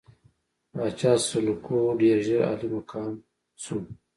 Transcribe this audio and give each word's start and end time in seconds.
پاچا 0.73 1.11
سلوکو 1.27 1.77
ډېر 1.99 2.17
ژر 2.25 2.41
عالي 2.47 2.67
مقام 2.75 3.13
شو. 3.63 3.77